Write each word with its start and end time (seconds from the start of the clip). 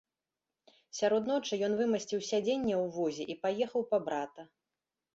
Сярод 0.99 1.29
ночы 1.33 1.53
ён 1.69 1.77
вымасціў 1.83 2.19
сядзенне 2.31 2.75
ў 2.83 2.91
возе 2.99 3.23
і 3.35 3.39
паехаў 3.47 3.81
па 3.93 3.97
брата. 4.09 4.53